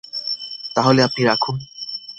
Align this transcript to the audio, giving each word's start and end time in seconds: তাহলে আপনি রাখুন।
তাহলে 0.75 0.99
আপনি 1.03 1.21
রাখুন। 1.23 1.55